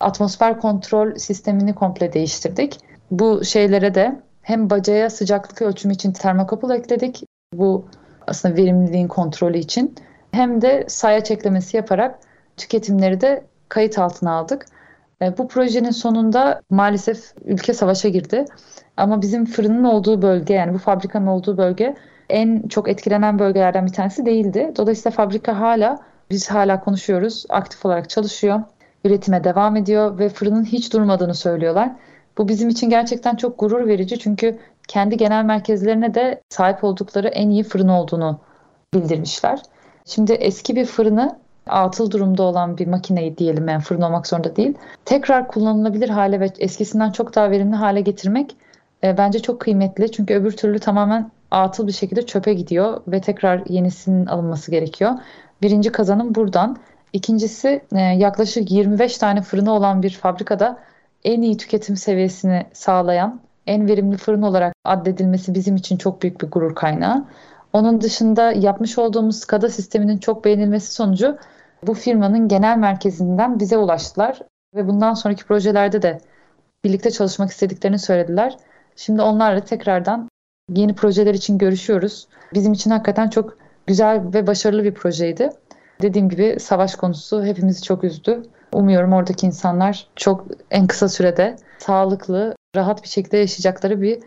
[0.00, 2.80] Atmosfer kontrol sistemini komple değiştirdik.
[3.10, 7.22] Bu şeylere de hem bacaya sıcaklık ölçümü için termokapıl ekledik.
[7.52, 7.84] Bu
[8.26, 9.94] aslında verimliliğin kontrolü için
[10.32, 12.18] hem de sayaç eklemesi yaparak
[12.56, 14.66] tüketimleri de kayıt altına aldık.
[15.22, 18.44] E, bu projenin sonunda maalesef ülke savaşa girdi.
[18.96, 21.94] Ama bizim fırının olduğu bölge yani bu fabrikanın olduğu bölge
[22.30, 24.72] en çok etkilenen bölgelerden bir tanesi değildi.
[24.76, 25.98] Dolayısıyla fabrika hala
[26.30, 27.46] biz hala konuşuyoruz.
[27.48, 28.62] Aktif olarak çalışıyor.
[29.04, 31.92] Üretime devam ediyor ve fırının hiç durmadığını söylüyorlar.
[32.38, 34.58] Bu bizim için gerçekten çok gurur verici çünkü
[34.88, 38.40] kendi genel merkezlerine de sahip oldukları en iyi fırın olduğunu
[38.94, 39.62] bildirmişler.
[40.04, 44.74] Şimdi eski bir fırını atıl durumda olan bir makineyi diyelim yani fırın olmak zorunda değil.
[45.04, 48.56] Tekrar kullanılabilir hale ve eskisinden çok daha verimli hale getirmek
[49.04, 50.12] e, bence çok kıymetli.
[50.12, 55.12] Çünkü öbür türlü tamamen atıl bir şekilde çöpe gidiyor ve tekrar yenisinin alınması gerekiyor.
[55.62, 56.76] Birinci kazanım buradan.
[57.12, 60.78] İkincisi e, yaklaşık 25 tane fırını olan bir fabrikada
[61.24, 66.50] en iyi tüketim seviyesini sağlayan en verimli fırın olarak addedilmesi bizim için çok büyük bir
[66.50, 67.24] gurur kaynağı.
[67.72, 71.38] Onun dışında yapmış olduğumuz SCADA sisteminin çok beğenilmesi sonucu
[71.82, 74.38] bu firmanın genel merkezinden bize ulaştılar
[74.74, 76.18] ve bundan sonraki projelerde de
[76.84, 78.56] birlikte çalışmak istediklerini söylediler.
[78.96, 80.28] Şimdi onlarla tekrardan
[80.68, 82.28] yeni projeler için görüşüyoruz.
[82.54, 85.50] Bizim için hakikaten çok güzel ve başarılı bir projeydi.
[86.02, 88.42] Dediğim gibi savaş konusu hepimizi çok üzdü.
[88.72, 94.18] Umuyorum oradaki insanlar çok en kısa sürede sağlıklı, rahat bir şekilde yaşayacakları bir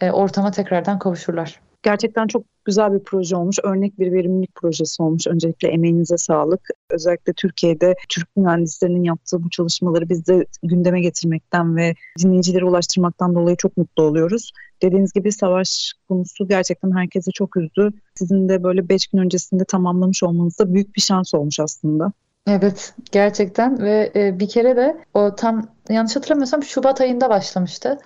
[0.00, 1.60] e, ortama tekrardan kavuşurlar.
[1.86, 3.56] Gerçekten çok güzel bir proje olmuş.
[3.62, 5.26] Örnek bir verimlilik projesi olmuş.
[5.26, 6.68] Öncelikle emeğinize sağlık.
[6.90, 13.56] Özellikle Türkiye'de Türk mühendislerinin yaptığı bu çalışmaları biz de gündeme getirmekten ve dinleyicilere ulaştırmaktan dolayı
[13.56, 14.52] çok mutlu oluyoruz.
[14.82, 17.90] Dediğiniz gibi savaş konusu gerçekten herkese çok üzdü.
[18.14, 22.12] Sizin de böyle 5 gün öncesinde tamamlamış olmanız da büyük bir şans olmuş aslında.
[22.46, 27.98] Evet gerçekten ve e, bir kere de o tam yanlış hatırlamıyorsam Şubat ayında başlamıştı.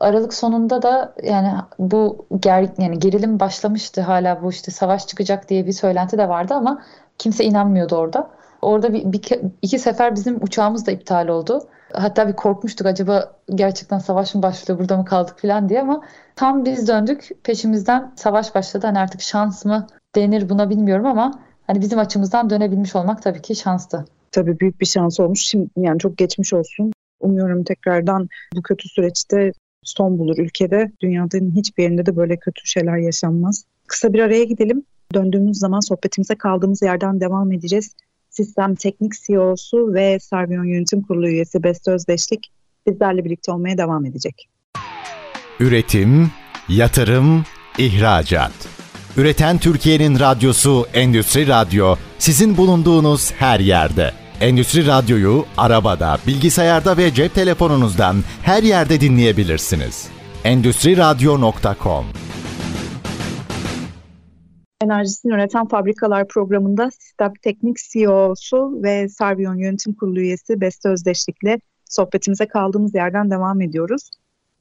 [0.00, 5.66] Aralık sonunda da yani bu ger yani gerilim başlamıştı hala bu işte savaş çıkacak diye
[5.66, 6.82] bir söylenti de vardı ama
[7.18, 8.30] kimse inanmıyordu orada.
[8.62, 9.20] Orada bir, bir
[9.62, 11.68] iki sefer bizim uçağımız da iptal oldu.
[11.92, 16.02] Hatta bir korkmuştuk acaba gerçekten savaş mı başlıyor burada mı kaldık falan diye ama
[16.36, 18.86] tam biz döndük peşimizden savaş başladı.
[18.86, 23.54] Hani artık şans mı denir buna bilmiyorum ama hani bizim açımızdan dönebilmiş olmak tabii ki
[23.54, 24.04] şanstı.
[24.32, 25.40] Tabii büyük bir şans olmuş.
[25.46, 26.92] Şimdi yani çok geçmiş olsun.
[27.20, 30.92] Umuyorum tekrardan bu kötü süreçte son bulur ülkede.
[31.00, 33.64] Dünyanın hiçbir yerinde de böyle kötü şeyler yaşanmaz.
[33.86, 34.82] Kısa bir araya gidelim.
[35.14, 37.94] Döndüğümüz zaman sohbetimize kaldığımız yerden devam edeceğiz.
[38.30, 42.50] Sistem Teknik CEO'su ve Servion Yönetim Kurulu üyesi Beste Özdeşlik
[42.86, 44.48] bizlerle birlikte olmaya devam edecek.
[45.60, 46.30] Üretim,
[46.68, 47.44] yatırım,
[47.78, 48.68] ihracat.
[49.16, 54.12] Üreten Türkiye'nin radyosu Endüstri Radyo sizin bulunduğunuz her yerde.
[54.40, 60.08] Endüstri Radyo'yu arabada, bilgisayarda ve cep telefonunuzdan her yerde dinleyebilirsiniz.
[60.44, 62.04] Endüstri Radyo.com
[64.82, 72.48] Enerjisini Üreten Fabrikalar programında Sistem Teknik CEO'su ve Servion Yönetim Kurulu üyesi Beste Özdeşlik'le sohbetimize
[72.48, 74.10] kaldığımız yerden devam ediyoruz.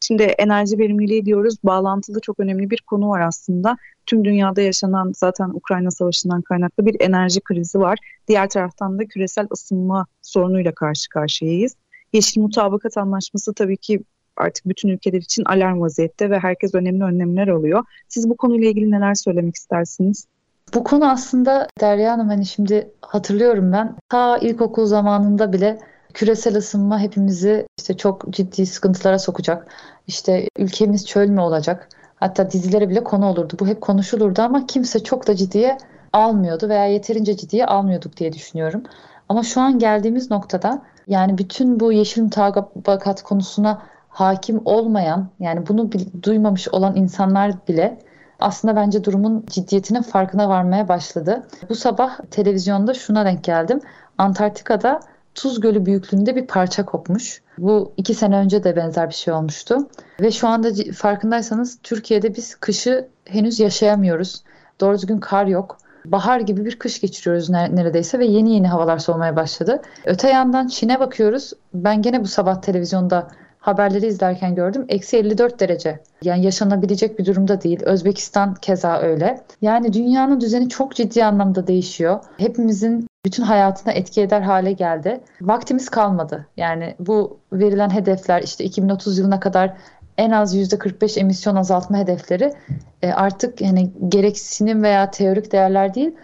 [0.02, 1.56] Şimdi enerji verimliliği diyoruz.
[1.64, 3.78] Bağlantılı çok önemli bir konu var aslında.
[4.08, 8.00] Tüm dünyada yaşanan zaten Ukrayna Savaşı'ndan kaynaklı bir enerji krizi var.
[8.28, 11.76] Diğer taraftan da küresel ısınma sorunuyla karşı karşıyayız.
[12.14, 14.04] Yeşil Mutabakat Anlaşması tabii ki
[14.38, 17.84] artık bütün ülkeler için alarm vaziyette ve herkes önemli önlemler alıyor.
[18.08, 20.28] Siz bu konuyla ilgili neler söylemek istersiniz?
[20.74, 25.80] Bu konu aslında Derya Hanım hani şimdi hatırlıyorum ben ta ilkokul zamanında bile
[26.14, 29.68] küresel ısınma hepimizi işte çok ciddi sıkıntılara sokacak.
[30.08, 31.90] İşte ülkemiz çöl mü olacak?
[32.20, 33.58] Hatta dizilere bile konu olurdu.
[33.60, 35.78] Bu hep konuşulurdu ama kimse çok da ciddiye
[36.14, 38.84] almıyordu veya yeterince ciddiye almıyorduk diye düşünüyorum.
[39.30, 45.90] Ama şu an geldiğimiz noktada yani bütün bu yeşil mutabakat konusuna hakim olmayan yani bunu
[46.24, 48.00] duymamış olan insanlar bile
[48.40, 51.48] aslında bence durumun ciddiyetinin farkına varmaya başladı.
[51.70, 53.80] Bu sabah televizyonda şuna denk geldim.
[54.18, 55.00] Antarktika'da
[55.38, 57.42] Tuz Gölü büyüklüğünde bir parça kopmuş.
[57.58, 59.78] Bu iki sene önce de benzer bir şey olmuştu.
[60.22, 64.44] Ve şu anda farkındaysanız Türkiye'de biz kışı henüz yaşayamıyoruz.
[64.82, 65.78] Doğru düzgün kar yok.
[66.06, 69.82] Bahar gibi bir kış geçiriyoruz neredeyse ve yeni yeni havalar soğumaya başladı.
[70.06, 71.54] Öte yandan Çin'e bakıyoruz.
[71.74, 73.28] Ben gene bu sabah televizyonda
[73.60, 74.86] haberleri izlerken gördüm.
[74.90, 76.00] Eksi 54 derece.
[76.24, 77.80] Yani yaşanabilecek bir durumda değil.
[77.84, 79.42] Özbekistan keza öyle.
[79.62, 82.20] Yani dünyanın düzeni çok ciddi anlamda değişiyor.
[82.38, 85.22] Hepimizin bütün hayatına etki eder hale geldi.
[85.42, 86.48] Vaktimiz kalmadı.
[86.58, 89.74] Yani bu verilen hedefler işte 2030 yılına kadar
[90.18, 92.54] en az %45 emisyon azaltma hedefleri
[93.02, 96.16] e, artık yani gereksinim veya teorik değerler değil.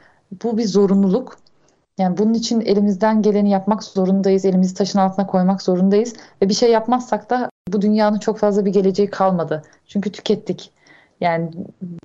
[0.44, 1.38] Bu bir zorunluluk.
[1.98, 4.46] Yani bunun için elimizden geleni yapmak zorundayız.
[4.46, 6.14] Elimizi taşın altına koymak zorundayız.
[6.42, 9.64] Ve bir şey yapmazsak da bu dünyanın çok fazla bir geleceği kalmadı.
[9.88, 10.72] Çünkü tükettik.
[11.22, 11.52] Yani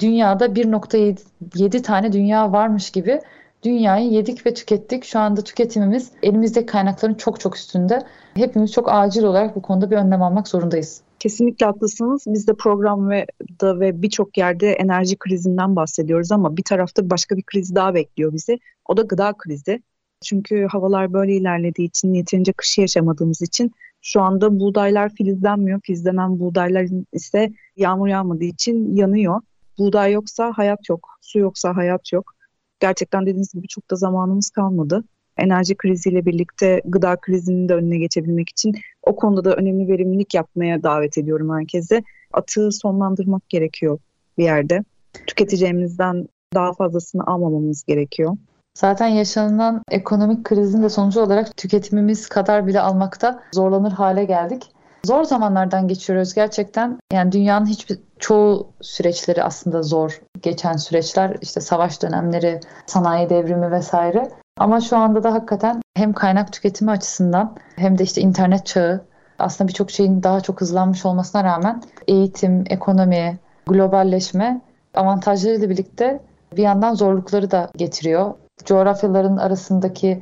[0.01, 3.21] dünyada 1.7 tane dünya varmış gibi
[3.63, 5.05] dünyayı yedik ve tükettik.
[5.05, 8.03] Şu anda tüketimimiz elimizdeki kaynakların çok çok üstünde.
[8.35, 11.03] Hepimiz çok acil olarak bu konuda bir önlem almak zorundayız.
[11.19, 12.25] Kesinlikle haklısınız.
[12.27, 17.75] Biz de programda ve birçok yerde enerji krizinden bahsediyoruz ama bir tarafta başka bir kriz
[17.75, 18.59] daha bekliyor bizi.
[18.89, 19.83] O da gıda krizi.
[20.25, 25.81] Çünkü havalar böyle ilerlediği için, yeterince kışı yaşamadığımız için şu anda buğdaylar filizlenmiyor.
[25.83, 29.41] Filizlenen buğdaylar ise yağmur yağmadığı için yanıyor.
[29.79, 32.35] Buğday yoksa hayat yok, su yoksa hayat yok.
[32.81, 35.05] Gerçekten dediğiniz gibi çok da zamanımız kalmadı
[35.39, 40.83] enerji kriziyle birlikte gıda krizinin de önüne geçebilmek için o konuda da önemli verimlilik yapmaya
[40.83, 42.03] davet ediyorum herkese.
[42.33, 43.99] Atığı sonlandırmak gerekiyor
[44.39, 44.85] bir yerde.
[45.27, 48.37] Tüketeceğimizden daha fazlasını almamamız gerekiyor.
[48.75, 54.71] Zaten yaşanılan ekonomik krizin de sonucu olarak tüketimimiz kadar bile almakta zorlanır hale geldik.
[55.07, 56.99] Zor zamanlardan geçiyoruz gerçekten.
[57.13, 61.37] Yani dünyanın hiçbir çoğu süreçleri aslında zor geçen süreçler.
[61.41, 64.31] İşte savaş dönemleri, sanayi devrimi vesaire.
[64.59, 69.05] Ama şu anda da hakikaten hem kaynak tüketimi açısından hem de işte internet çağı
[69.39, 74.61] aslında birçok şeyin daha çok hızlanmış olmasına rağmen eğitim, ekonomi, globalleşme
[74.95, 76.21] avantajlarıyla birlikte
[76.57, 78.35] bir yandan zorlukları da getiriyor.
[78.65, 80.21] Coğrafyaların arasındaki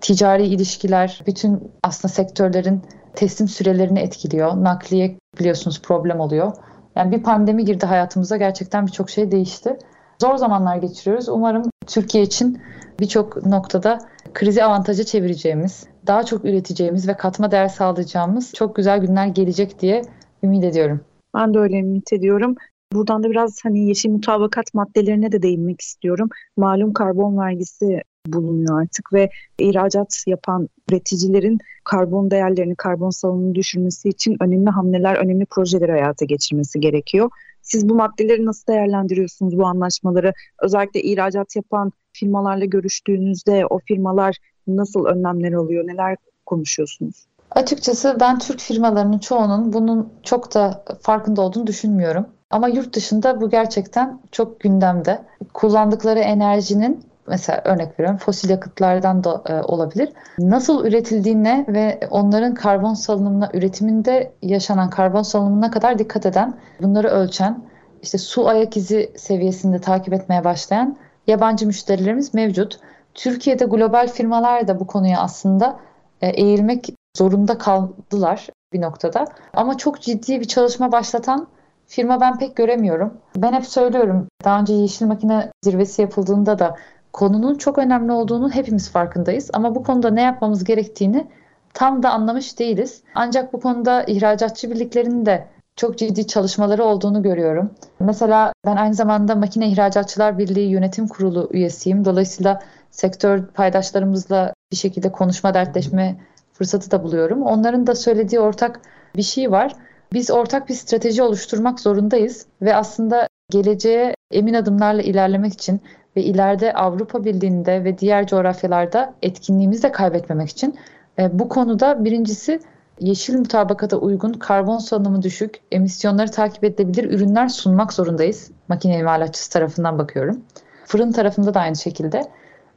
[0.00, 2.82] ticari ilişkiler bütün aslında sektörlerin
[3.16, 4.52] teslim sürelerini etkiliyor.
[4.56, 6.52] Nakliye biliyorsunuz problem oluyor.
[6.96, 9.78] Yani bir pandemi girdi hayatımıza gerçekten birçok şey değişti.
[10.22, 11.28] Zor zamanlar geçiriyoruz.
[11.28, 12.60] Umarım Türkiye için
[13.00, 13.98] birçok noktada
[14.34, 20.02] krizi avantaja çevireceğimiz, daha çok üreteceğimiz ve katma değer sağlayacağımız çok güzel günler gelecek diye
[20.42, 21.00] ümit ediyorum.
[21.34, 22.54] Ben de öyle ümit ediyorum.
[22.92, 26.28] Buradan da biraz hani yeşil mutabakat maddelerine de değinmek istiyorum.
[26.56, 28.02] Malum karbon vergisi
[28.32, 35.46] bulunuyor artık ve ihracat yapan üreticilerin karbon değerlerini, karbon salınımını düşürmesi için önemli hamleler, önemli
[35.46, 37.30] projeler hayata geçirmesi gerekiyor.
[37.62, 40.32] Siz bu maddeleri nasıl değerlendiriyorsunuz bu anlaşmaları?
[40.62, 44.36] Özellikle ihracat yapan firmalarla görüştüğünüzde o firmalar
[44.66, 45.86] nasıl önlemler alıyor?
[45.86, 47.26] Neler konuşuyorsunuz?
[47.50, 52.26] Açıkçası ben Türk firmalarının çoğunun bunun çok da farkında olduğunu düşünmüyorum.
[52.50, 55.22] Ama yurt dışında bu gerçekten çok gündemde.
[55.54, 60.08] Kullandıkları enerjinin mesela örnek veriyorum fosil yakıtlardan da e, olabilir.
[60.38, 67.64] Nasıl üretildiğine ve onların karbon salınımına üretiminde yaşanan karbon salınımına kadar dikkat eden, bunları ölçen,
[68.02, 72.78] işte su ayak izi seviyesinde takip etmeye başlayan yabancı müşterilerimiz mevcut.
[73.14, 75.76] Türkiye'de global firmalar da bu konuya aslında
[76.20, 76.86] e, eğilmek
[77.16, 79.24] zorunda kaldılar bir noktada.
[79.54, 81.46] Ama çok ciddi bir çalışma başlatan
[81.86, 83.14] firma ben pek göremiyorum.
[83.36, 86.76] Ben hep söylüyorum daha önce Yeşil Makine zirvesi yapıldığında da
[87.16, 89.50] konunun çok önemli olduğunu hepimiz farkındayız.
[89.52, 91.26] Ama bu konuda ne yapmamız gerektiğini
[91.74, 93.02] tam da anlamış değiliz.
[93.14, 97.70] Ancak bu konuda ihracatçı birliklerinin de çok ciddi çalışmaları olduğunu görüyorum.
[98.00, 102.04] Mesela ben aynı zamanda Makine İhracatçılar Birliği Yönetim Kurulu üyesiyim.
[102.04, 106.16] Dolayısıyla sektör paydaşlarımızla bir şekilde konuşma, dertleşme
[106.52, 107.42] fırsatı da buluyorum.
[107.42, 108.80] Onların da söylediği ortak
[109.16, 109.72] bir şey var.
[110.12, 115.80] Biz ortak bir strateji oluşturmak zorundayız ve aslında geleceğe emin adımlarla ilerlemek için
[116.16, 120.78] ve ileride Avrupa Birliği'nde ve diğer coğrafyalarda etkinliğimizi de kaybetmemek için
[121.18, 122.60] e, bu konuda birincisi
[123.00, 128.50] yeşil mutabakata uygun, karbon salınımı düşük, emisyonları takip edilebilir ürünler sunmak zorundayız.
[128.68, 130.40] Makine imalatçısı tarafından bakıyorum.
[130.84, 132.22] Fırın tarafında da aynı şekilde.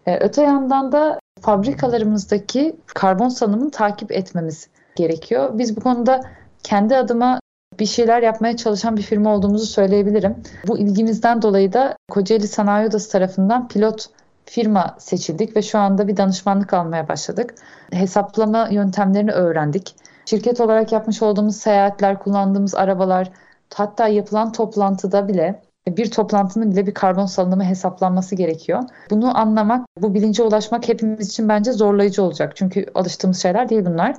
[0.06, 5.49] E, öte yandan da fabrikalarımızdaki karbon salınımını takip etmemiz gerekiyor.
[5.54, 6.21] Biz bu konuda
[6.63, 7.39] kendi adıma
[7.79, 10.36] bir şeyler yapmaya çalışan bir firma olduğumuzu söyleyebilirim.
[10.67, 14.05] Bu ilgimizden dolayı da Kocaeli Sanayi Odası tarafından pilot
[14.45, 17.55] firma seçildik ve şu anda bir danışmanlık almaya başladık.
[17.91, 19.95] Hesaplama yöntemlerini öğrendik.
[20.25, 23.32] Şirket olarak yapmış olduğumuz seyahatler, kullandığımız arabalar,
[23.73, 28.84] hatta yapılan toplantıda bile bir toplantının bile bir karbon salınımı hesaplanması gerekiyor.
[29.10, 32.55] Bunu anlamak, bu bilince ulaşmak hepimiz için bence zorlayıcı olacak.
[32.55, 34.15] Çünkü alıştığımız şeyler değil bunlar.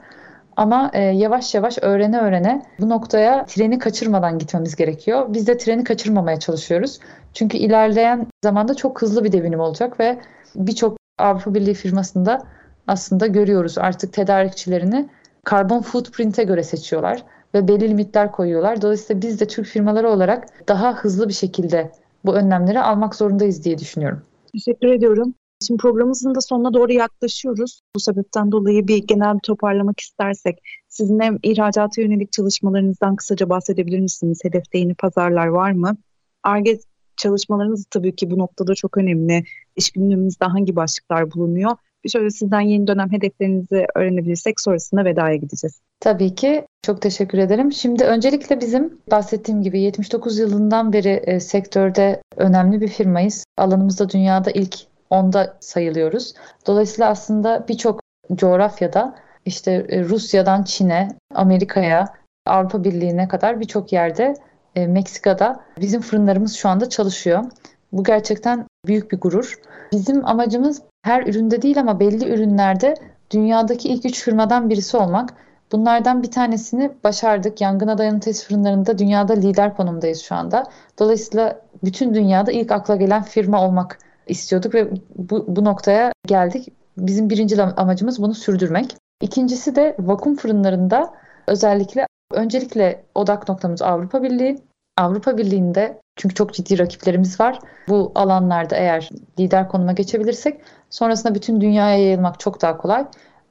[0.61, 5.27] Ama e, yavaş yavaş öğrene öğrene bu noktaya treni kaçırmadan gitmemiz gerekiyor.
[5.29, 6.99] Biz de treni kaçırmamaya çalışıyoruz.
[7.35, 10.19] Çünkü ilerleyen zamanda çok hızlı bir devinim olacak ve
[10.55, 12.43] birçok Avrupa Birliği firmasında
[12.87, 15.09] aslında görüyoruz artık tedarikçilerini
[15.45, 17.23] karbon footprint'e göre seçiyorlar
[17.55, 18.83] ve belli limitler koyuyorlar.
[18.83, 21.93] Dolayısıyla biz de Türk firmaları olarak daha hızlı bir şekilde
[22.25, 24.23] bu önlemleri almak zorundayız diye düşünüyorum.
[24.53, 25.35] Teşekkür ediyorum.
[25.67, 27.81] Şimdi programımızın da sonuna doğru yaklaşıyoruz.
[27.95, 34.01] Bu sebepten dolayı bir genel bir toparlamak istersek sizin hem ihracata yönelik çalışmalarınızdan kısaca bahsedebilir
[34.01, 34.39] misiniz?
[34.45, 35.97] Hedefte yeni pazarlar var mı?
[36.43, 36.79] ARGE
[37.17, 39.45] çalışmalarınız tabii ki bu noktada çok önemli.
[39.77, 41.77] İş gündemimizde hangi başlıklar bulunuyor?
[42.05, 45.81] Bir şöyle sizden yeni dönem hedeflerinizi öğrenebilirsek sonrasında vedaya gideceğiz.
[46.01, 46.67] Tabii ki.
[46.83, 47.73] Çok teşekkür ederim.
[47.73, 53.45] Şimdi öncelikle bizim bahsettiğim gibi 79 yılından beri e, sektörde önemli bir firmayız.
[53.57, 56.35] Alanımızda dünyada ilk onda sayılıyoruz.
[56.67, 58.01] Dolayısıyla aslında birçok
[58.33, 62.09] coğrafyada işte e, Rusya'dan Çin'e, Amerika'ya,
[62.47, 64.35] Avrupa Birliği'ne kadar birçok yerde
[64.77, 67.45] e, Meksika'da bizim fırınlarımız şu anda çalışıyor.
[67.93, 69.59] Bu gerçekten büyük bir gurur.
[69.93, 72.95] Bizim amacımız her üründe değil ama belli ürünlerde
[73.31, 75.35] dünyadaki ilk üç firmadan birisi olmak.
[75.73, 77.61] Bunlardan bir tanesini başardık.
[77.61, 80.65] Yangına dayanı test fırınlarında dünyada lider konumdayız şu anda.
[80.99, 83.99] Dolayısıyla bütün dünyada ilk akla gelen firma olmak
[84.31, 86.69] istiyorduk ve bu, bu noktaya geldik.
[86.99, 88.97] Bizim birinci amacımız bunu sürdürmek.
[89.21, 91.15] İkincisi de vakum fırınlarında
[91.47, 94.59] özellikle öncelikle odak noktamız Avrupa Birliği.
[94.99, 97.59] Avrupa Birliği'nde çünkü çok ciddi rakiplerimiz var.
[97.89, 103.07] Bu alanlarda eğer lider konuma geçebilirsek sonrasında bütün dünyaya yayılmak çok daha kolay.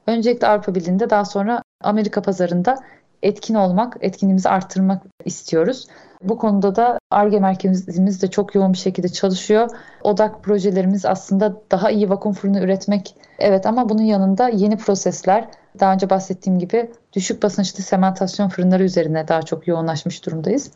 [0.08, 2.76] Öncelikle Avrupa Birliği'nde daha sonra Amerika pazarında
[3.24, 5.88] etkin olmak, etkinliğimizi arttırmak istiyoruz.
[6.24, 9.70] Bu konuda da ARGE merkezimiz de çok yoğun bir şekilde çalışıyor.
[10.04, 13.16] Odak projelerimiz aslında daha iyi vakum fırını üretmek.
[13.40, 15.48] Evet ama bunun yanında yeni prosesler,
[15.80, 20.72] daha önce bahsettiğim gibi düşük basınçlı sementasyon fırınları üzerine daha çok yoğunlaşmış durumdayız.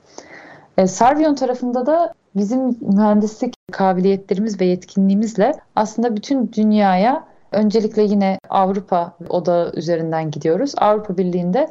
[0.78, 9.18] E, Sarvion tarafında da bizim mühendislik kabiliyetlerimiz ve yetkinliğimizle aslında bütün dünyaya öncelikle yine Avrupa
[9.30, 10.74] oda üzerinden gidiyoruz.
[10.78, 11.68] Avrupa Birliği'nde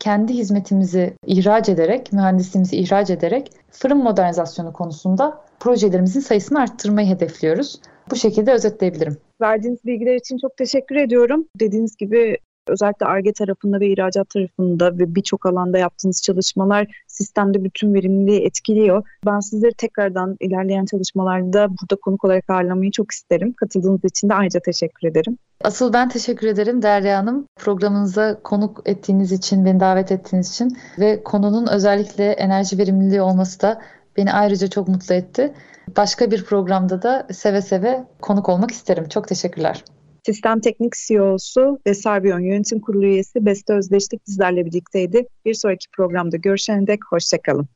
[0.00, 7.80] kendi hizmetimizi ihraç ederek, mühendisliğimizi ihraç ederek fırın modernizasyonu konusunda projelerimizin sayısını arttırmayı hedefliyoruz.
[8.10, 9.16] Bu şekilde özetleyebilirim.
[9.40, 11.46] Verdiğiniz bilgiler için çok teşekkür ediyorum.
[11.60, 12.36] Dediğiniz gibi
[12.70, 19.02] özellikle ARGE tarafında ve ihracat tarafında ve birçok alanda yaptığınız çalışmalar sistemde bütün verimliliği etkiliyor.
[19.26, 23.52] Ben sizleri tekrardan ilerleyen çalışmalarda burada konuk olarak ağırlamayı çok isterim.
[23.52, 25.38] Katıldığınız için de ayrıca teşekkür ederim.
[25.64, 27.46] Asıl ben teşekkür ederim Derya Hanım.
[27.56, 33.80] Programınıza konuk ettiğiniz için, beni davet ettiğiniz için ve konunun özellikle enerji verimliliği olması da
[34.16, 35.52] beni ayrıca çok mutlu etti.
[35.96, 39.08] Başka bir programda da seve seve konuk olmak isterim.
[39.08, 39.84] Çok teşekkürler.
[40.26, 45.26] Sistem Teknik CEO'su ve Sarbion Yönetim Kurulu üyesi Beste Özdeşlik bizlerle birlikteydi.
[45.44, 47.68] Bir sonraki programda görüşene dek hoşçakalın.